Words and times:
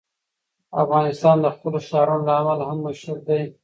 افغانستان 0.83 1.37
د 1.41 1.47
خپلو 1.55 1.77
ښارونو 1.87 2.25
له 2.29 2.33
امله 2.41 2.63
هم 2.69 2.77
مشهور 2.87 3.17
دی. 3.27 3.41